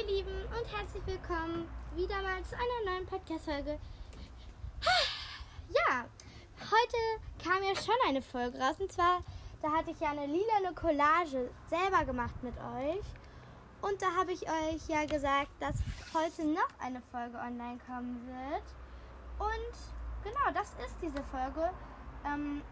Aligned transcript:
ihr 0.00 0.06
Lieben 0.06 0.44
und 0.44 0.78
herzlich 0.78 1.04
willkommen 1.06 1.68
wieder 1.94 2.22
mal 2.22 2.42
zu 2.44 2.54
einer 2.54 2.90
neuen 2.90 3.06
Podcast-Folge. 3.06 3.78
Ja, 5.68 6.04
heute 6.58 7.42
kam 7.42 7.62
ja 7.62 7.74
schon 7.74 7.94
eine 8.06 8.22
Folge 8.22 8.58
raus 8.58 8.76
und 8.78 8.90
zwar, 8.90 9.22
da 9.60 9.70
hatte 9.72 9.90
ich 9.90 10.00
ja 10.00 10.10
eine 10.10 10.26
lila 10.26 10.72
Collage 10.74 11.50
selber 11.68 12.04
gemacht 12.04 12.42
mit 12.42 12.54
euch 12.56 13.04
und 13.82 14.00
da 14.00 14.06
habe 14.16 14.32
ich 14.32 14.42
euch 14.42 14.88
ja 14.88 15.04
gesagt, 15.04 15.50
dass 15.60 15.76
heute 16.14 16.46
noch 16.46 16.68
eine 16.78 17.02
Folge 17.10 17.36
online 17.36 17.78
kommen 17.86 18.26
wird 18.26 18.64
und 19.38 20.24
genau, 20.24 20.50
das 20.54 20.70
ist 20.86 20.96
diese 21.02 21.22
Folge. 21.24 21.70
Ähm, 22.24 22.62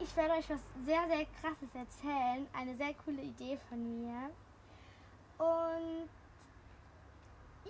ich 0.00 0.14
werde 0.16 0.34
euch 0.34 0.50
was 0.50 0.60
sehr, 0.84 1.06
sehr 1.08 1.26
krasses 1.40 1.74
erzählen. 1.74 2.46
Eine 2.52 2.76
sehr 2.76 2.94
coole 3.04 3.22
Idee 3.22 3.58
von 3.68 4.02
mir. 4.02 4.30
Und 5.38 6.08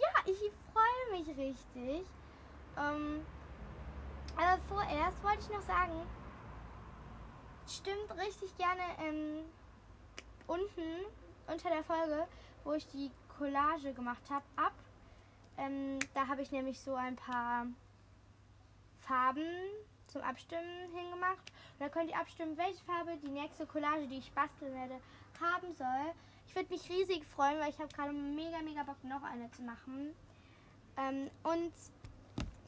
ja, 0.00 0.32
ich 0.32 0.38
freue 0.72 1.18
mich 1.18 1.28
richtig. 1.36 2.06
Ähm, 2.76 3.24
aber 4.36 4.60
vorerst 4.68 5.22
wollte 5.22 5.40
ich 5.40 5.50
noch 5.50 5.62
sagen, 5.62 6.06
stimmt 7.66 8.16
richtig 8.16 8.56
gerne 8.56 8.82
ähm, 9.02 9.44
unten 10.46 11.04
unter 11.46 11.70
der 11.70 11.84
Folge, 11.84 12.26
wo 12.64 12.72
ich 12.72 12.86
die 12.88 13.10
Collage 13.36 13.92
gemacht 13.94 14.30
habe, 14.30 14.44
ab. 14.56 14.74
Ähm, 15.56 15.98
da 16.14 16.28
habe 16.28 16.42
ich 16.42 16.52
nämlich 16.52 16.80
so 16.80 16.94
ein 16.94 17.16
paar 17.16 17.66
Farben 19.00 19.48
zum 20.06 20.22
Abstimmen 20.22 20.90
hingemacht. 20.94 21.52
Und 21.72 21.80
da 21.80 21.88
könnt 21.88 22.10
ihr 22.10 22.18
abstimmen, 22.18 22.56
welche 22.56 22.84
Farbe 22.84 23.16
die 23.16 23.30
nächste 23.30 23.66
Collage, 23.66 24.06
die 24.06 24.18
ich 24.18 24.32
basteln 24.32 24.74
werde, 24.74 25.00
haben 25.40 25.74
soll. 25.74 26.14
Ich 26.48 26.56
würde 26.56 26.70
mich 26.70 26.88
riesig 26.88 27.26
freuen, 27.26 27.60
weil 27.60 27.70
ich 27.70 27.78
habe 27.78 27.92
gerade 27.94 28.12
mega, 28.12 28.58
mega 28.62 28.82
Bock, 28.82 29.02
noch 29.04 29.22
eine 29.22 29.50
zu 29.50 29.62
machen. 29.62 30.14
Ähm, 30.96 31.30
und 31.44 31.72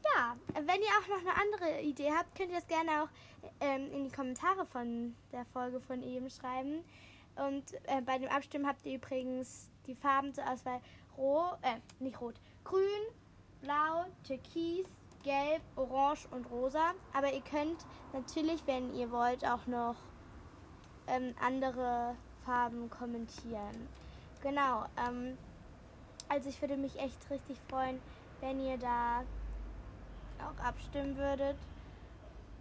ja, 0.03 0.35
wenn 0.53 0.81
ihr 0.81 0.87
auch 1.01 1.07
noch 1.07 1.19
eine 1.19 1.35
andere 1.35 1.81
Idee 1.81 2.11
habt, 2.11 2.35
könnt 2.35 2.51
ihr 2.51 2.59
das 2.59 2.67
gerne 2.67 3.03
auch 3.03 3.09
ähm, 3.59 3.91
in 3.91 4.03
die 4.05 4.11
Kommentare 4.11 4.65
von 4.67 5.15
der 5.31 5.45
Folge 5.45 5.81
von 5.81 6.03
eben 6.03 6.29
schreiben. 6.29 6.83
Und 7.35 7.73
äh, 7.87 8.01
bei 8.05 8.19
dem 8.19 8.29
Abstimmen 8.29 8.67
habt 8.67 8.85
ihr 8.85 8.95
übrigens 8.95 9.69
die 9.87 9.95
Farben 9.95 10.33
zur 10.33 10.47
Auswahl 10.47 10.79
rot, 11.17 11.57
äh, 11.63 11.77
nicht 11.99 12.21
rot, 12.21 12.35
grün, 12.63 12.83
blau, 13.61 14.05
türkis, 14.23 14.85
gelb, 15.23 15.61
orange 15.75 16.27
und 16.31 16.45
rosa. 16.51 16.93
Aber 17.13 17.33
ihr 17.33 17.41
könnt 17.41 17.85
natürlich, 18.13 18.65
wenn 18.67 18.93
ihr 18.93 19.11
wollt, 19.11 19.43
auch 19.43 19.65
noch 19.65 19.95
ähm, 21.07 21.33
andere 21.41 22.15
Farben 22.45 22.89
kommentieren. 22.89 23.87
Genau. 24.41 24.85
Ähm, 24.97 25.37
also 26.29 26.49
ich 26.49 26.61
würde 26.61 26.77
mich 26.77 26.97
echt 26.99 27.29
richtig 27.29 27.57
freuen, 27.69 27.99
wenn 28.39 28.59
ihr 28.59 28.77
da 28.77 29.23
auch 30.39 30.63
abstimmen 30.63 31.15
würdet. 31.17 31.57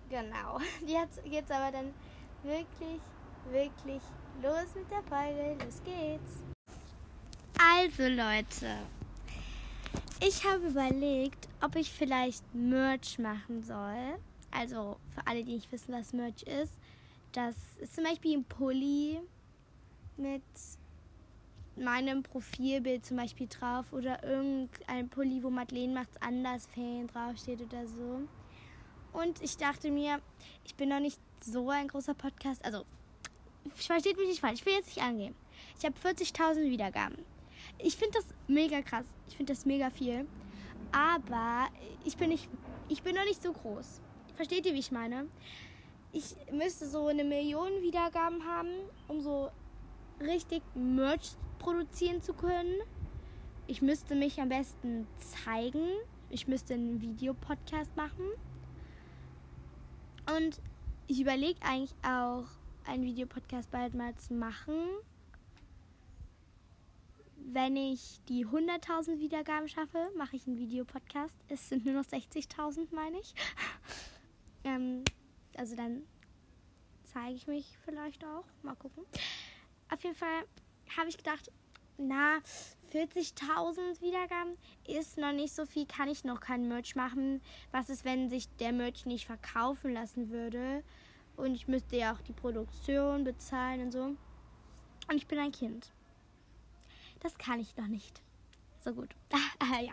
Genau. 0.09 0.59
Jetzt 0.87 1.23
geht's 1.25 1.51
aber 1.51 1.71
dann 1.71 1.95
wirklich, 2.43 3.01
wirklich 3.51 4.03
los 4.43 4.75
mit 4.75 4.91
der 4.91 5.03
Folge. 5.05 5.57
Los 5.65 5.81
geht's. 5.85 6.43
Also 7.59 8.09
Leute, 8.09 8.79
ich 10.21 10.45
habe 10.45 10.67
überlegt, 10.67 11.49
ob 11.63 11.77
ich 11.77 11.93
vielleicht 11.93 12.43
Merch 12.55 13.19
machen 13.19 13.63
soll. 13.63 14.19
Also 14.51 14.97
für 15.15 15.27
alle, 15.27 15.45
die 15.45 15.55
nicht 15.55 15.71
wissen, 15.71 15.95
was 15.95 16.13
Merch 16.13 16.43
ist. 16.43 16.73
Das 17.33 17.55
ist 17.79 17.95
zum 17.95 18.05
Beispiel 18.05 18.39
ein 18.39 18.45
Pulli 18.45 19.21
mit 20.21 20.43
meinem 21.77 22.23
Profilbild 22.23 23.05
zum 23.07 23.17
Beispiel 23.17 23.49
drauf 23.49 23.93
oder 23.93 24.23
irgendein 24.23 25.09
Pulli, 25.09 25.43
wo 25.43 25.51
Madeleine 25.51 25.95
macht's 25.95 26.21
anders 26.21 26.67
Fan 26.67 27.07
draufsteht 27.09 27.63
oder 27.63 27.87
so. 27.87 28.21
Und 29.13 29.43
ich 29.43 29.57
dachte 29.57 29.91
mir, 29.91 30.21
ich 30.65 30.75
bin 30.75 30.91
noch 30.91 31.01
nicht 31.01 31.19
so 31.41 31.71
ein 31.71 31.89
großer 31.89 32.15
Podcast. 32.15 32.65
Also, 32.65 32.85
versteht 33.75 34.17
mich 34.17 34.29
nicht 34.29 34.41
falsch, 34.41 34.61
ich 34.61 34.67
will 34.67 34.75
jetzt 34.75 34.95
nicht 34.95 35.03
angeben. 35.03 35.35
Ich 35.79 35.85
habe 35.85 35.97
40.000 35.99 36.71
Wiedergaben. 36.71 37.25
Ich 37.79 37.97
finde 37.97 38.19
das 38.19 38.27
mega 38.47 38.83
krass. 38.83 39.07
Ich 39.29 39.37
finde 39.37 39.53
das 39.53 39.67
mega 39.67 39.91
viel. 39.91 40.27
Aber 40.93 41.69
ich 42.05 42.17
bin, 42.17 42.31
nicht, 42.31 42.49
ich 42.89 43.03
bin 43.03 43.15
noch 43.15 43.25
nicht 43.25 43.43
so 43.43 43.53
groß. 43.53 44.01
Versteht 44.37 44.67
ihr, 44.67 44.75
wie 44.75 44.79
ich 44.79 44.91
meine? 44.91 45.29
Ich 46.13 46.35
müsste 46.51 46.89
so 46.89 47.07
eine 47.07 47.25
Million 47.25 47.71
Wiedergaben 47.83 48.45
haben, 48.45 48.71
um 49.07 49.21
so 49.21 49.51
richtig 50.21 50.63
Merch 50.75 51.37
produzieren 51.59 52.23
zu 52.23 52.35
können. 52.35 52.81
Ich 53.67 53.83
müsste 53.83 54.15
mich 54.15 54.41
am 54.41 54.49
besten 54.49 55.07
zeigen. 55.19 55.87
Ich 56.29 56.49
müsste 56.49 56.75
einen 56.75 57.01
Videopodcast 57.01 57.97
machen. 57.97 58.25
Und 60.37 60.61
ich 61.07 61.21
überlege 61.21 61.61
eigentlich 61.63 61.95
auch, 62.03 62.47
einen 62.87 63.05
Videopodcast 63.05 63.71
bald 63.71 63.95
mal 63.95 64.15
zu 64.17 64.35
machen. 64.35 64.75
Wenn 67.37 67.77
ich 67.77 68.21
die 68.29 68.47
100.000 68.47 69.19
Wiedergaben 69.19 69.69
schaffe, 69.69 70.11
mache 70.17 70.37
ich 70.37 70.47
einen 70.47 70.59
Videopodcast. 70.59 71.35
Es 71.49 71.69
sind 71.69 71.85
nur 71.85 71.95
noch 71.95 72.05
60.000, 72.05 72.95
meine 72.95 73.19
ich. 73.19 73.35
ähm, 74.65 75.03
also 75.57 75.75
dann 75.75 76.03
zeige 77.05 77.35
ich 77.35 77.47
mich 77.47 77.77
vielleicht 77.85 78.25
auch. 78.25 78.45
Mal 78.63 78.77
gucken. 78.77 79.05
Auf 80.01 80.05
jeden 80.05 80.17
Fall 80.17 80.47
habe 80.97 81.11
ich 81.11 81.19
gedacht, 81.19 81.53
na, 81.99 82.39
40.000 82.91 84.01
Wiedergaben 84.01 84.57
ist 84.89 85.19
noch 85.19 85.33
nicht 85.33 85.55
so 85.55 85.67
viel, 85.67 85.85
kann 85.85 86.09
ich 86.09 86.25
noch 86.25 86.41
kein 86.41 86.69
Merch 86.69 86.97
machen. 86.97 87.43
Was 87.71 87.91
ist, 87.91 88.07
wenn 88.07 88.31
sich 88.31 88.49
der 88.57 88.73
Merch 88.73 89.05
nicht 89.05 89.27
verkaufen 89.27 89.93
lassen 89.93 90.31
würde? 90.31 90.83
Und 91.37 91.55
ich 91.55 91.69
müsste 91.69 91.99
ja 91.99 92.15
auch 92.15 92.21
die 92.23 92.33
Produktion 92.33 93.25
bezahlen 93.25 93.83
und 93.83 93.93
so. 93.93 94.05
Und 94.05 95.17
ich 95.17 95.27
bin 95.27 95.39
ein 95.39 95.53
Kind. 95.53 95.93
Das 97.21 97.37
kann 97.37 97.61
ich 97.61 97.77
noch 97.77 97.87
nicht. 97.87 98.23
So 98.83 98.95
gut. 98.95 99.15
ja. 99.83 99.93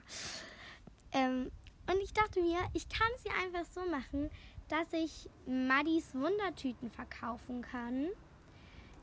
Ähm, 1.12 1.52
und 1.92 2.02
ich 2.02 2.14
dachte 2.14 2.42
mir, 2.42 2.60
ich 2.74 2.88
kann 2.88 3.10
es 3.18 3.26
ja 3.26 3.34
einfach 3.44 3.70
so 3.70 3.86
machen, 3.92 4.30
dass 4.70 4.94
ich 4.94 5.30
Maddys 5.46 6.16
Wundertüten 6.16 6.92
verkaufen 6.92 7.62
kann 7.62 8.08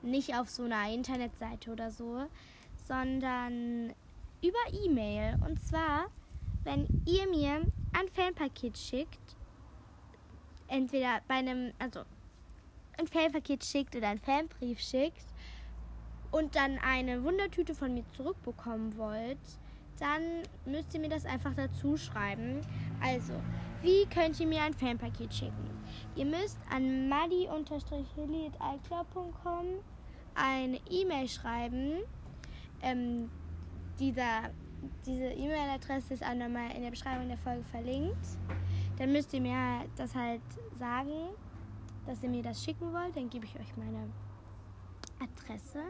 nicht 0.05 0.35
auf 0.37 0.49
so 0.51 0.65
einer 0.65 0.93
Internetseite 0.93 1.71
oder 1.73 1.91
so, 1.91 2.27
sondern 2.87 3.93
über 4.43 4.85
E-Mail. 4.85 5.37
Und 5.47 5.63
zwar, 5.65 6.07
wenn 6.65 6.87
ihr 7.07 7.29
mir 7.29 7.63
ein 7.93 8.09
Fanpaket 8.15 8.77
schickt, 8.77 9.37
entweder 10.69 11.21
bei 11.29 11.35
einem, 11.35 11.73
also 11.79 12.01
ein 12.99 13.07
Fanpaket 13.07 13.65
schickt 13.65 13.97
oder 13.97 14.09
einen 14.09 14.21
Fanbrief 14.21 14.81
schickt 14.81 15.27
und 16.31 16.55
dann 16.55 16.79
eine 16.79 17.23
Wundertüte 17.23 17.75
von 17.75 17.95
mir 17.95 18.05
zurückbekommen 18.17 18.97
wollt, 18.97 19.39
dann 19.99 20.23
müsst 20.65 20.93
ihr 20.95 21.01
mir 21.01 21.09
das 21.09 21.25
einfach 21.25 21.55
dazu 21.55 21.97
schreiben. 21.97 22.61
Also, 23.01 23.35
wie 23.83 24.07
könnt 24.07 24.39
ihr 24.41 24.47
mir 24.47 24.63
ein 24.63 24.75
Fanpaket 24.75 25.33
schicken? 25.33 25.74
Ihr 26.17 26.27
müsst 26.27 26.59
an 26.71 27.09
muddy-hilly.icloud.com 27.09 29.65
eine 30.35 30.81
E-Mail 30.91 31.29
schreiben. 31.29 32.01
Ähm, 32.83 33.31
dieser, 33.99 34.51
diese 35.07 35.27
E-Mail-Adresse 35.27 36.15
ist 36.15 36.25
auch 36.25 36.35
nochmal 36.35 36.73
in 36.75 36.83
der 36.83 36.91
Beschreibung 36.91 37.29
der 37.29 37.39
Folge 37.39 37.63
verlinkt. 37.65 38.27
Dann 38.99 39.13
müsst 39.13 39.33
ihr 39.33 39.41
mir 39.41 39.85
das 39.97 40.15
halt 40.15 40.43
sagen, 40.79 41.31
dass 42.07 42.23
ihr 42.23 42.29
mir 42.29 42.43
das 42.43 42.63
schicken 42.63 42.93
wollt. 42.93 43.17
Dann 43.17 43.31
gebe 43.31 43.47
ich 43.47 43.59
euch 43.59 43.77
meine 43.77 44.11
Adresse. 45.21 45.83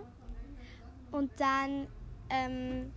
Und 1.10 1.30
dann 1.38 1.86
ähm, 2.30 2.92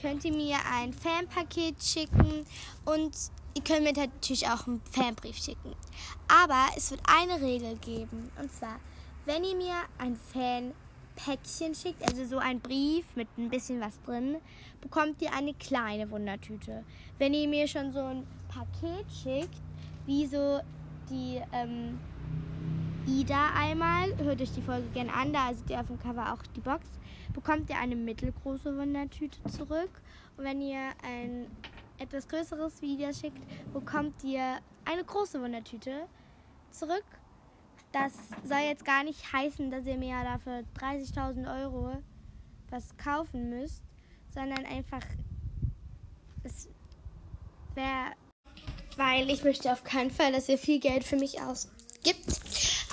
könnt 0.00 0.24
ihr 0.24 0.32
mir 0.32 0.56
ein 0.72 0.92
Fanpaket 0.92 1.82
schicken 1.82 2.44
und 2.84 3.12
ihr 3.54 3.62
könnt 3.62 3.84
mir 3.84 3.92
natürlich 3.92 4.46
auch 4.48 4.66
einen 4.66 4.80
Fanbrief 4.90 5.36
schicken. 5.36 5.74
Aber 6.28 6.66
es 6.76 6.90
wird 6.90 7.00
eine 7.06 7.40
Regel 7.40 7.76
geben. 7.76 8.30
Und 8.40 8.52
zwar, 8.52 8.78
wenn 9.24 9.44
ihr 9.44 9.56
mir 9.56 9.74
ein 9.98 10.16
Fan-Päckchen 10.16 11.74
schickt, 11.74 12.02
also 12.02 12.24
so 12.24 12.38
ein 12.38 12.60
Brief 12.60 13.04
mit 13.14 13.28
ein 13.38 13.48
bisschen 13.48 13.80
was 13.80 14.00
drin, 14.02 14.36
bekommt 14.80 15.22
ihr 15.22 15.32
eine 15.32 15.54
kleine 15.54 16.10
Wundertüte. 16.10 16.84
Wenn 17.18 17.34
ihr 17.34 17.48
mir 17.48 17.68
schon 17.68 17.92
so 17.92 18.00
ein 18.00 18.26
Paket 18.48 19.06
schickt, 19.10 19.62
wie 20.06 20.26
so 20.26 20.60
die 21.08 21.40
ähm, 21.52 21.98
Ida 23.06 23.50
einmal, 23.54 24.16
hört 24.18 24.40
euch 24.40 24.52
die 24.52 24.62
Folge 24.62 24.88
gerne 24.94 25.12
an, 25.12 25.32
da 25.32 25.52
seht 25.52 25.70
ihr 25.70 25.80
auf 25.80 25.86
dem 25.86 26.00
Cover 26.00 26.32
auch 26.32 26.42
die 26.56 26.60
Box, 26.60 26.86
bekommt 27.32 27.68
ihr 27.70 27.78
eine 27.78 27.96
mittelgroße 27.96 28.76
Wundertüte 28.76 29.42
zurück. 29.50 29.90
Und 30.36 30.44
wenn 30.44 30.60
ihr 30.60 30.90
ein 31.02 31.46
etwas 31.98 32.28
größeres 32.28 32.82
Video 32.82 33.12
schickt, 33.12 33.40
bekommt 33.72 34.22
ihr 34.24 34.58
eine 34.84 35.04
große 35.04 35.40
Wundertüte 35.40 36.06
zurück. 36.70 37.04
Das 37.92 38.12
soll 38.44 38.58
jetzt 38.58 38.84
gar 38.84 39.04
nicht 39.04 39.32
heißen, 39.32 39.70
dass 39.70 39.86
ihr 39.86 39.96
mir 39.96 40.22
dafür 40.24 40.64
30.000 40.78 41.62
Euro 41.62 41.96
was 42.70 42.96
kaufen 42.96 43.50
müsst, 43.50 43.82
sondern 44.32 44.66
einfach, 44.66 45.04
es 46.42 46.68
wäre, 47.74 48.12
weil 48.96 49.30
ich 49.30 49.44
möchte 49.44 49.72
auf 49.72 49.84
keinen 49.84 50.10
Fall, 50.10 50.32
dass 50.32 50.48
ihr 50.48 50.58
viel 50.58 50.80
Geld 50.80 51.04
für 51.04 51.16
mich 51.16 51.40
ausgibt. 51.40 52.40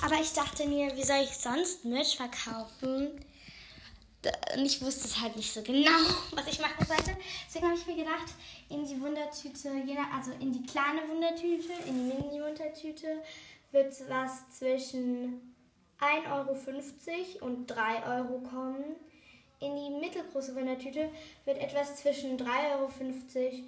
Aber 0.04 0.20
ich 0.20 0.32
dachte 0.32 0.68
mir, 0.68 0.96
wie 0.96 1.04
soll 1.04 1.22
ich 1.22 1.36
sonst 1.36 1.84
Merch 1.84 2.16
verkaufen? 2.16 3.10
Und 4.54 4.64
ich 4.64 4.80
wusste 4.80 5.06
es 5.06 5.20
halt 5.20 5.34
nicht 5.36 5.52
so 5.52 5.62
genau, 5.62 5.90
was 6.32 6.46
ich 6.46 6.60
machen 6.60 6.86
sollte. 6.86 7.16
Deswegen 7.46 7.66
habe 7.66 7.76
ich 7.76 7.86
mir 7.86 7.96
gedacht, 7.96 8.34
in 8.68 8.84
die 8.84 9.00
Wundertüte, 9.00 9.70
also 10.14 10.32
in 10.38 10.52
die 10.52 10.64
kleine 10.64 11.08
Wundertüte, 11.08 11.72
in 11.86 11.94
die 11.94 12.14
Mini-Wundertüte, 12.14 13.22
wird 13.72 13.94
was 14.08 14.48
zwischen 14.50 15.54
1,50 16.00 17.40
Euro 17.40 17.46
und 17.46 17.66
3 17.66 18.18
Euro 18.18 18.40
kommen. 18.40 18.96
In 19.60 19.76
die 19.76 19.90
mittelgroße 19.90 20.54
Wundertüte 20.54 21.08
wird 21.44 21.58
etwas 21.58 21.96
zwischen 21.96 22.36
3,50 22.36 23.62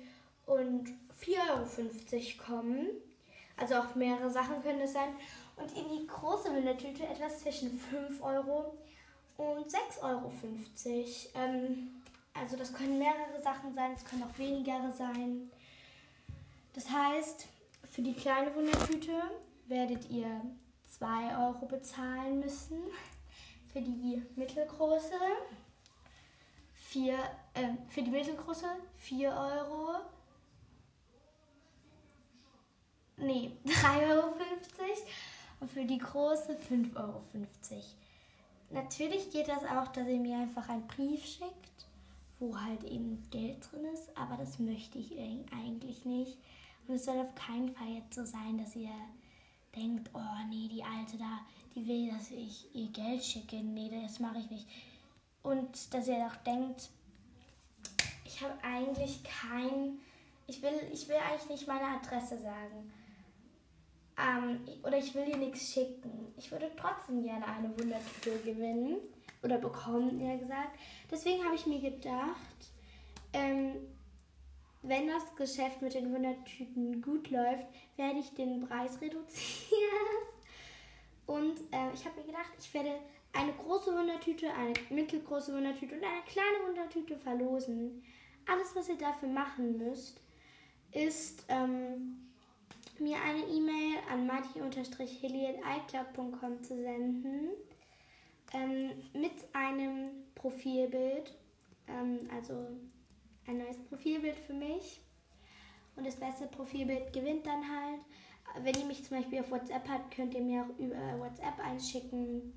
Euro 0.47 0.61
und 0.61 0.89
4,50 1.21 1.39
Euro 1.51 2.45
kommen. 2.45 2.87
Also 3.57 3.77
auch 3.77 3.95
mehrere 3.95 4.31
Sachen 4.31 4.63
können 4.63 4.81
es 4.81 4.93
sein. 4.93 5.15
Und 5.57 5.71
in 5.77 5.89
die 5.89 6.07
große 6.07 6.53
Wundertüte 6.53 7.05
etwas 7.07 7.41
zwischen 7.41 7.79
5 7.79 8.23
Euro 8.23 8.65
und 8.67 8.94
6,50 9.39 10.03
Euro. 10.03 10.33
Ähm, 11.35 12.03
also 12.33 12.57
das 12.57 12.73
können 12.73 12.99
mehrere 12.99 13.41
Sachen 13.43 13.75
sein, 13.75 13.93
es 13.95 14.05
können 14.05 14.25
auch 14.25 14.39
weniger 14.39 14.93
sein. 14.93 15.51
Das 16.73 16.91
heißt, 16.91 17.47
für 17.91 18.03
die 18.03 18.15
kleine 18.15 18.55
Wundertüte 18.55 19.23
werdet 19.67 20.11
ihr 20.11 20.41
2 20.91 21.37
Euro 21.47 21.67
bezahlen 21.67 22.41
müssen. 22.41 22.79
Für 23.73 23.81
die 23.81 24.23
mittelgroße 24.37 25.15
4, 26.75 27.15
äh, 27.55 27.69
für 27.89 28.03
die 28.03 28.11
mittelgroße 28.11 28.67
4 28.99 29.31
Euro. 29.31 30.01
Nee, 33.17 33.53
3,50 33.67 34.11
Euro. 34.11 34.35
Und 35.61 35.71
für 35.71 35.85
die 35.85 35.99
große 35.99 36.53
5,50 36.53 36.97
Euro. 36.97 37.23
Natürlich 38.71 39.31
geht 39.31 39.49
das 39.49 39.65
auch, 39.65 39.89
dass 39.89 40.09
ihr 40.09 40.19
mir 40.19 40.39
einfach 40.39 40.69
einen 40.69 40.87
Brief 40.87 41.25
schickt, 41.25 41.87
wo 42.39 42.59
halt 42.59 42.85
eben 42.85 43.23
Geld 43.31 43.71
drin 43.71 43.85
ist, 43.93 44.17
aber 44.17 44.37
das 44.37 44.59
möchte 44.59 44.99
ich 44.99 45.17
eigentlich 45.53 46.05
nicht. 46.05 46.39
Und 46.87 46.97
es 46.97 47.05
soll 47.05 47.19
auf 47.19 47.35
keinen 47.35 47.75
Fall 47.75 47.89
jetzt 47.89 48.15
so 48.15 48.25
sein, 48.25 48.59
dass 48.59 48.77
ihr 48.77 48.91
denkt, 49.75 50.11
oh 50.13 50.47
nee, 50.49 50.69
die 50.69 50.83
Alte 50.83 51.17
da, 51.17 51.41
die 51.75 51.87
will, 51.87 52.11
dass 52.11 52.31
ich 52.31 52.75
ihr 52.75 52.89
Geld 52.89 53.25
schicke. 53.25 53.57
Nee, 53.57 53.91
das 54.03 54.19
mache 54.19 54.39
ich 54.39 54.51
nicht. 54.51 54.67
Und 55.43 55.93
dass 55.93 56.09
ihr 56.09 56.27
auch 56.27 56.37
denkt, 56.45 56.91
ich 58.25 58.43
habe 58.43 58.55
eigentlich 58.63 59.23
kein, 59.23 59.99
ich 60.47 60.63
will, 60.63 60.81
ich 60.93 61.09
will 61.09 61.17
eigentlich 61.17 61.49
nicht 61.49 61.69
meine 61.69 61.87
Adresse 61.97 62.39
sagen. 62.39 62.93
Ähm, 64.17 64.61
oder 64.83 64.99
ich 64.99 65.15
will 65.15 65.25
dir 65.25 65.37
nichts 65.37 65.73
schicken. 65.73 66.33
Ich 66.37 66.51
würde 66.51 66.71
trotzdem 66.77 67.23
gerne 67.23 67.47
eine 67.47 67.69
Wundertüte 67.79 68.39
gewinnen. 68.45 68.97
Oder 69.43 69.59
bekommen, 69.59 70.21
eher 70.21 70.39
gesagt. 70.39 70.79
Deswegen 71.11 71.45
habe 71.45 71.55
ich 71.55 71.67
mir 71.67 71.81
gedacht, 71.81 72.73
ähm, 73.35 73.75
wenn 74.83 75.07
das 75.09 75.35
Geschäft 75.37 75.83
mit 75.83 75.95
den 75.95 76.13
Wundertüten 76.15 77.03
gut 77.03 77.31
läuft, 77.31 77.67
werde 77.97 78.21
ich 78.21 78.33
den 78.35 78.67
Preis 78.67 78.99
reduzieren. 79.01 79.81
Und 81.27 81.59
äh, 81.73 81.93
ich 81.95 82.05
habe 82.05 82.21
mir 82.21 82.27
gedacht, 82.27 82.53
ich 82.59 82.73
werde 82.73 82.99
eine 83.33 83.53
große 83.53 83.93
Wundertüte, 83.93 84.53
eine 84.53 84.75
mittelgroße 84.91 85.53
Wundertüte 85.53 85.97
und 85.97 86.05
eine 86.05 86.23
kleine 86.27 86.69
Wundertüte 86.69 87.17
verlosen. 87.19 88.03
Alles, 88.47 88.75
was 88.77 88.89
ihr 88.89 88.99
dafür 88.99 89.29
machen 89.29 89.79
müsst, 89.79 90.21
ist 90.93 91.45
ähm, 91.49 92.34
mir 93.01 93.21
eine 93.21 93.41
E-Mail 93.41 93.99
an 94.11 94.27
marti-hilly.icloud.com 94.27 96.63
zu 96.63 96.77
senden 96.77 97.51
ähm, 98.53 98.93
mit 99.13 99.33
einem 99.53 100.11
Profilbild, 100.35 101.35
ähm, 101.89 102.29
also 102.35 102.55
ein 103.47 103.59
neues 103.59 103.77
Profilbild 103.89 104.37
für 104.37 104.55
mich. 104.55 105.01
Und 105.97 106.07
das 106.07 106.17
beste 106.17 106.47
Profilbild 106.47 107.13
gewinnt 107.13 107.47
dann 107.47 107.63
halt. 107.63 108.01
Wenn 108.63 108.75
ihr 108.75 108.87
mich 108.87 109.05
zum 109.05 109.19
Beispiel 109.19 109.41
auf 109.41 109.51
WhatsApp 109.51 109.87
habt, 109.89 110.15
könnt 110.15 110.35
ihr 110.35 110.43
mir 110.43 110.63
auch 110.63 110.79
über 110.79 111.19
WhatsApp 111.19 111.59
einschicken 111.65 112.53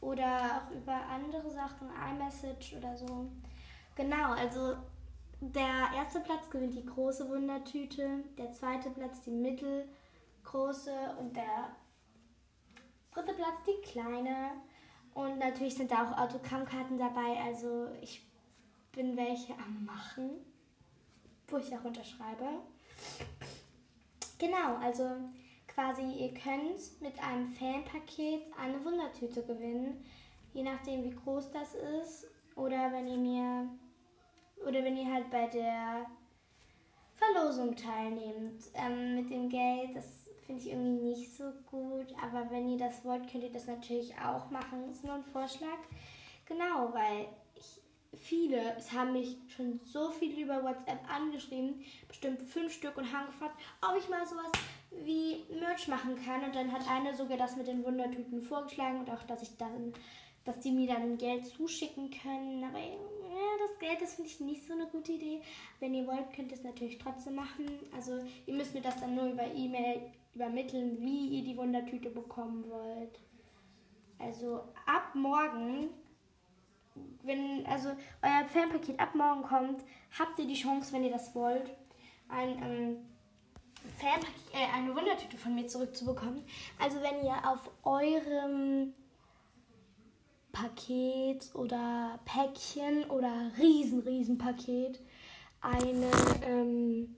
oder 0.00 0.56
auch 0.56 0.70
über 0.74 0.94
andere 0.94 1.48
Sachen, 1.50 1.88
iMessage 2.10 2.74
oder 2.76 2.96
so. 2.96 3.30
Genau, 3.96 4.32
also 4.32 4.76
der 5.40 5.90
erste 5.96 6.20
Platz 6.20 6.50
gewinnt 6.50 6.74
die 6.74 6.84
große 6.84 7.28
Wundertüte, 7.28 8.24
der 8.36 8.52
zweite 8.52 8.90
Platz 8.90 9.22
die 9.22 9.30
mittelgroße 9.30 10.94
und 11.18 11.34
der 11.34 11.74
dritte 13.12 13.32
Platz 13.34 13.56
die 13.66 13.80
kleine. 13.90 14.50
Und 15.14 15.38
natürlich 15.38 15.74
sind 15.74 15.90
da 15.90 16.04
auch 16.04 16.18
Autogrammkarten 16.18 16.98
dabei, 16.98 17.36
also 17.44 17.88
ich 18.00 18.24
bin 18.92 19.16
welche 19.16 19.54
am 19.54 19.84
Machen, 19.84 20.30
wo 21.48 21.56
ich 21.56 21.74
auch 21.76 21.84
unterschreibe. 21.84 22.60
Genau, 24.38 24.76
also 24.82 25.04
quasi 25.68 26.02
ihr 26.02 26.34
könnt 26.34 27.00
mit 27.00 27.22
einem 27.22 27.48
Fanpaket 27.48 28.42
eine 28.58 28.84
Wundertüte 28.84 29.42
gewinnen, 29.42 30.04
je 30.52 30.62
nachdem 30.62 31.04
wie 31.04 31.14
groß 31.14 31.50
das 31.50 31.74
ist. 31.74 32.26
Oder 32.56 32.92
wenn 32.92 33.06
ihr 33.06 33.16
mir 33.16 33.68
oder 34.66 34.84
wenn 34.84 34.96
ihr 34.96 35.12
halt 35.12 35.30
bei 35.30 35.46
der 35.46 36.06
Verlosung 37.20 37.76
teilnehmt. 37.76 38.62
Ähm, 38.74 39.16
mit 39.16 39.30
dem 39.30 39.48
Geld, 39.48 39.94
das 39.94 40.30
finde 40.46 40.62
ich 40.62 40.70
irgendwie 40.70 41.10
nicht 41.10 41.36
so 41.36 41.52
gut. 41.70 42.06
Aber 42.22 42.50
wenn 42.50 42.68
ihr 42.68 42.78
das 42.78 43.04
wollt, 43.04 43.30
könnt 43.30 43.44
ihr 43.44 43.52
das 43.52 43.66
natürlich 43.66 44.14
auch 44.18 44.50
machen. 44.50 44.90
Ist 44.90 45.04
nur 45.04 45.14
ein 45.14 45.24
Vorschlag. 45.24 45.78
Genau, 46.46 46.92
weil 46.92 47.26
ich, 47.54 47.80
viele, 48.18 48.74
es 48.76 48.92
haben 48.92 49.12
mich 49.12 49.36
schon 49.54 49.80
so 49.84 50.10
viele 50.10 50.42
über 50.42 50.64
WhatsApp 50.64 50.98
angeschrieben, 51.08 51.84
bestimmt 52.08 52.42
fünf 52.42 52.72
Stück 52.72 52.96
und 52.96 53.12
haben 53.12 53.26
gefragt, 53.26 53.60
ob 53.82 53.96
ich 53.96 54.08
mal 54.08 54.26
sowas 54.26 54.50
wie 55.04 55.44
Merch 55.60 55.86
machen 55.88 56.16
kann. 56.24 56.42
Und 56.42 56.54
dann 56.54 56.72
hat 56.72 56.88
eine 56.88 57.14
sogar 57.14 57.36
das 57.36 57.56
mit 57.56 57.68
den 57.68 57.84
Wundertüten 57.84 58.40
vorgeschlagen 58.40 59.00
und 59.00 59.10
auch, 59.10 59.22
dass 59.24 59.42
ich 59.42 59.56
dann, 59.58 59.92
dass 60.44 60.58
die 60.58 60.72
mir 60.72 60.88
dann 60.88 61.18
Geld 61.18 61.46
zuschicken 61.46 62.10
können. 62.10 62.64
Aber 62.64 62.78
ja, 63.40 63.66
das 63.66 63.78
Geld, 63.78 64.00
das 64.00 64.14
finde 64.14 64.30
ich 64.30 64.40
nicht 64.40 64.66
so 64.66 64.74
eine 64.74 64.86
gute 64.86 65.12
Idee. 65.12 65.40
Wenn 65.78 65.94
ihr 65.94 66.06
wollt, 66.06 66.32
könnt 66.34 66.50
ihr 66.50 66.58
es 66.58 66.64
natürlich 66.64 66.98
trotzdem 66.98 67.34
machen. 67.34 67.66
Also 67.94 68.20
ihr 68.46 68.54
müsst 68.54 68.74
mir 68.74 68.82
das 68.82 69.00
dann 69.00 69.14
nur 69.14 69.26
über 69.26 69.46
E-Mail 69.46 70.02
übermitteln, 70.34 70.98
wie 71.00 71.28
ihr 71.28 71.44
die 71.44 71.56
Wundertüte 71.56 72.10
bekommen 72.10 72.64
wollt. 72.68 73.18
Also 74.18 74.60
ab 74.86 75.14
morgen, 75.14 75.88
wenn 77.22 77.64
also 77.66 77.90
euer 78.22 78.44
Fanpaket 78.46 79.00
ab 79.00 79.14
morgen 79.14 79.42
kommt, 79.42 79.82
habt 80.18 80.38
ihr 80.38 80.46
die 80.46 80.54
Chance, 80.54 80.92
wenn 80.92 81.04
ihr 81.04 81.10
das 81.10 81.34
wollt, 81.34 81.70
ein 82.28 82.62
ähm, 82.62 82.96
Fanpaket, 83.98 84.52
äh, 84.52 84.76
eine 84.76 84.94
Wundertüte 84.94 85.36
von 85.36 85.54
mir 85.54 85.66
zurückzubekommen. 85.66 86.44
Also 86.78 87.00
wenn 87.00 87.24
ihr 87.24 87.36
auf 87.48 87.70
eurem 87.82 88.92
Paket 90.60 91.54
oder 91.54 92.18
Päckchen 92.26 93.04
oder 93.10 93.32
riesen, 93.58 94.00
riesen 94.00 94.36
Paket 94.36 95.00
eine 95.62 96.10
ähm, 96.46 97.16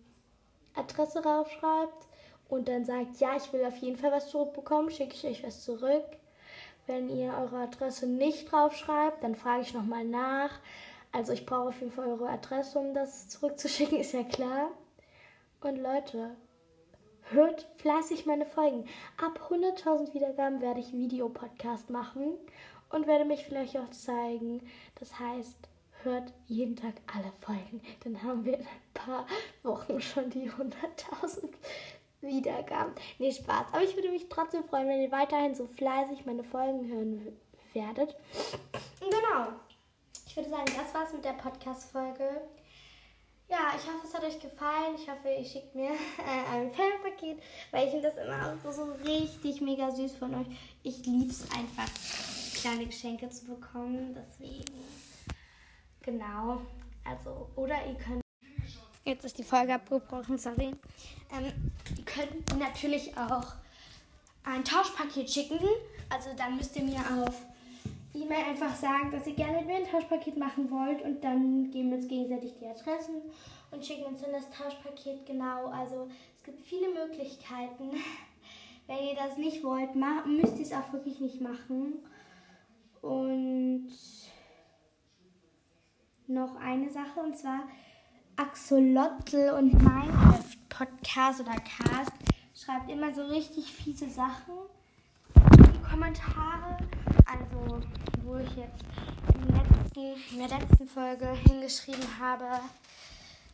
Adresse 0.74 1.24
raufschreibt 1.24 2.06
und 2.48 2.68
dann 2.68 2.84
sagt, 2.84 3.18
ja, 3.18 3.36
ich 3.36 3.52
will 3.52 3.64
auf 3.64 3.76
jeden 3.78 3.96
Fall 3.96 4.12
was 4.12 4.28
zurückbekommen, 4.28 4.90
schicke 4.90 5.14
ich 5.14 5.26
euch 5.26 5.44
was 5.44 5.64
zurück. 5.64 6.04
Wenn 6.86 7.08
ihr 7.08 7.32
eure 7.36 7.58
Adresse 7.58 8.06
nicht 8.06 8.50
draufschreibt, 8.50 9.22
dann 9.22 9.34
frage 9.34 9.62
ich 9.62 9.74
nochmal 9.74 10.04
nach. 10.04 10.50
Also 11.10 11.32
ich 11.32 11.44
brauche 11.44 11.68
auf 11.68 11.80
jeden 11.80 11.92
Fall 11.92 12.08
eure 12.08 12.28
Adresse, 12.28 12.78
um 12.78 12.94
das 12.94 13.28
zurückzuschicken, 13.28 13.98
ist 14.00 14.12
ja 14.12 14.22
klar. 14.22 14.70
Und 15.60 15.76
Leute, 15.76 16.36
hört 17.30 17.66
fleißig 17.76 18.26
meine 18.26 18.46
Folgen. 18.46 18.86
Ab 19.16 19.48
100.000 19.50 20.14
Wiedergaben 20.14 20.60
werde 20.60 20.80
ich 20.80 20.92
Videopodcast 20.92 21.90
machen 21.90 22.34
und 22.92 23.06
werde 23.06 23.24
mich 23.24 23.44
vielleicht 23.44 23.76
auch 23.76 23.90
zeigen. 23.90 24.60
Das 24.98 25.18
heißt, 25.18 25.56
hört 26.04 26.32
jeden 26.46 26.76
Tag 26.76 26.94
alle 27.14 27.32
Folgen. 27.40 27.80
Dann 28.04 28.22
haben 28.22 28.44
wir 28.44 28.58
in 28.58 28.66
ein 28.66 28.94
paar 28.94 29.26
Wochen 29.62 30.00
schon 30.00 30.30
die 30.30 30.50
100.000 30.50 31.52
Wiedergaben. 32.20 32.94
Nee, 33.18 33.32
Spaß. 33.32 33.66
Aber 33.72 33.82
ich 33.82 33.96
würde 33.96 34.10
mich 34.10 34.28
trotzdem 34.28 34.64
freuen, 34.64 34.88
wenn 34.88 35.02
ihr 35.02 35.10
weiterhin 35.12 35.54
so 35.54 35.66
fleißig 35.66 36.24
meine 36.24 36.44
Folgen 36.44 36.88
hören 36.88 37.36
werdet. 37.72 38.14
Genau. 39.00 39.48
Ich 40.26 40.36
würde 40.36 40.50
sagen, 40.50 40.72
das 40.76 40.94
war's 40.94 41.12
mit 41.12 41.24
der 41.24 41.32
Podcast-Folge. 41.32 42.42
Ja, 43.48 43.72
ich 43.76 43.86
hoffe, 43.86 44.06
es 44.06 44.14
hat 44.14 44.24
euch 44.24 44.40
gefallen. 44.40 44.94
Ich 44.94 45.10
hoffe, 45.10 45.28
ihr 45.28 45.44
schickt 45.44 45.74
mir 45.74 45.90
äh, 45.90 46.54
ein 46.54 46.72
Fanpaket, 46.72 47.42
weil 47.70 47.84
ich 47.84 47.90
finde 47.90 48.10
das 48.10 48.16
immer 48.16 48.72
so 48.72 48.84
richtig 49.04 49.60
mega 49.60 49.90
süß 49.90 50.16
von 50.16 50.34
euch. 50.34 50.46
Ich 50.82 51.04
liebe 51.04 51.30
es 51.30 51.42
einfach 51.50 51.88
kleine 52.62 52.86
Geschenke 52.86 53.28
zu 53.28 53.44
bekommen. 53.46 54.14
Deswegen, 54.14 54.64
genau. 56.02 56.62
Also, 57.04 57.48
oder 57.56 57.74
ihr 57.86 57.94
könnt. 57.94 58.22
Jetzt 59.04 59.24
ist 59.24 59.36
die 59.38 59.42
Folge 59.44 59.74
abgebrochen, 59.74 60.38
sorry. 60.38 60.74
Ähm, 61.32 61.52
ihr 61.96 62.04
könnt 62.04 62.58
natürlich 62.58 63.16
auch 63.16 63.54
ein 64.44 64.64
Tauschpaket 64.64 65.28
schicken. 65.28 65.58
Also 66.08 66.30
dann 66.36 66.56
müsst 66.56 66.76
ihr 66.76 66.84
mir 66.84 67.00
auf 67.00 67.34
E-Mail 68.14 68.44
einfach 68.44 68.76
sagen, 68.76 69.10
dass 69.10 69.26
ihr 69.26 69.34
gerne 69.34 69.58
mit 69.58 69.66
mir 69.66 69.76
ein 69.76 69.90
Tauschpaket 69.90 70.36
machen 70.36 70.70
wollt 70.70 71.02
und 71.02 71.22
dann 71.24 71.70
geben 71.70 71.90
wir 71.90 71.96
uns 71.96 72.08
gegenseitig 72.08 72.52
die 72.60 72.66
Adressen 72.66 73.22
und 73.72 73.84
schicken 73.84 74.04
uns 74.04 74.20
dann 74.20 74.32
das 74.32 74.48
Tauschpaket 74.50 75.26
genau. 75.26 75.66
Also 75.68 76.08
es 76.36 76.44
gibt 76.44 76.60
viele 76.60 76.92
Möglichkeiten. 76.92 77.90
Wenn 78.86 79.08
ihr 79.08 79.14
das 79.16 79.36
nicht 79.36 79.64
wollt, 79.64 79.94
müsst 80.26 80.58
ihr 80.58 80.66
es 80.66 80.72
auch 80.72 80.92
wirklich 80.92 81.18
nicht 81.18 81.40
machen. 81.40 81.94
Und 83.02 83.88
noch 86.28 86.56
eine 86.56 86.88
Sache 86.90 87.20
und 87.20 87.36
zwar 87.36 87.64
Axolotl 88.36 89.50
und 89.58 89.74
Minecraft 89.74 90.56
Podcast 90.68 91.40
oder 91.40 91.56
Cast 91.56 92.12
schreibt 92.54 92.90
immer 92.90 93.12
so 93.12 93.24
richtig 93.26 93.70
fiese 93.70 94.08
Sachen 94.08 94.54
in 95.34 95.72
die 95.72 95.82
Kommentare. 95.82 96.78
Also, 97.26 97.82
wo 98.24 98.36
ich 98.36 98.56
jetzt 98.56 98.84
letzten, 99.94 100.34
in 100.34 100.48
der 100.48 100.58
letzten 100.58 100.86
Folge 100.86 101.32
hingeschrieben 101.32 102.18
habe, 102.18 102.60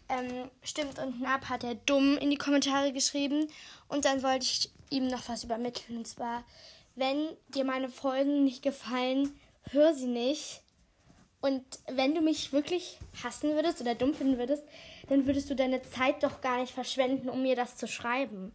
ähm, 0.09 0.51
stimmt 0.63 0.99
unten 0.99 1.25
ab, 1.27 1.49
hat 1.49 1.65
er 1.65 1.75
dumm 1.75 2.17
in 2.19 2.31
die 2.31 2.39
Kommentare 2.39 2.93
geschrieben. 2.93 3.49
Und 3.89 4.05
dann 4.05 4.23
wollte 4.23 4.45
ich 4.45 4.71
ihm 4.91 5.09
noch 5.09 5.29
was 5.29 5.45
übermitteln. 5.45 5.99
Und 5.99 6.07
zwar, 6.07 6.45
wenn 6.99 7.37
dir 7.49 7.65
meine 7.65 7.89
Folgen 7.89 8.45
nicht 8.45 8.63
gefallen, 8.63 9.39
hör 9.71 9.95
sie 9.95 10.07
nicht. 10.07 10.63
Und 11.41 11.65
wenn 11.87 12.15
du 12.15 12.21
mich 12.21 12.53
wirklich 12.53 12.99
hassen 13.23 13.55
würdest 13.55 13.81
oder 13.81 13.95
dumm 13.95 14.13
finden 14.13 14.39
würdest, 14.39 14.65
dann 15.09 15.27
würdest 15.27 15.49
du 15.49 15.55
deine 15.55 15.83
Zeit 15.83 16.23
doch 16.23 16.41
gar 16.41 16.61
nicht 16.61 16.73
verschwenden, 16.73 17.29
um 17.29 17.43
mir 17.43 17.55
das 17.55 17.77
zu 17.77 17.87
schreiben. 17.87 18.53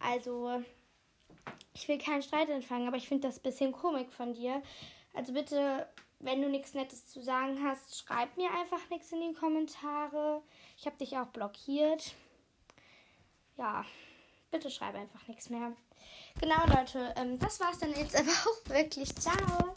Also, 0.00 0.62
ich 1.72 1.86
will 1.86 1.98
keinen 1.98 2.22
Streit 2.22 2.50
anfangen, 2.50 2.88
aber 2.88 2.96
ich 2.96 3.08
finde 3.08 3.28
das 3.28 3.38
ein 3.38 3.42
bisschen 3.42 3.72
komisch 3.72 4.08
von 4.10 4.34
dir. 4.34 4.60
Also 5.12 5.32
bitte, 5.32 5.88
wenn 6.18 6.42
du 6.42 6.48
nichts 6.48 6.74
Nettes 6.74 7.06
zu 7.06 7.22
sagen 7.22 7.62
hast, 7.62 7.96
schreib 7.96 8.36
mir 8.36 8.50
einfach 8.50 8.90
nichts 8.90 9.12
in 9.12 9.20
die 9.20 9.34
Kommentare. 9.34 10.42
Ich 10.76 10.86
habe 10.86 10.96
dich 10.96 11.16
auch 11.16 11.28
blockiert. 11.28 12.14
Ja, 13.56 13.84
bitte 14.54 14.70
schreib 14.70 14.94
einfach 14.94 15.26
nichts 15.26 15.50
mehr. 15.50 15.72
Genau, 16.40 16.64
Leute, 16.66 17.12
ähm, 17.16 17.38
das 17.40 17.58
war's 17.58 17.78
dann 17.78 17.92
jetzt 17.94 18.14
aber 18.16 18.30
auch 18.30 18.70
wirklich. 18.70 19.12
Ciao. 19.16 19.74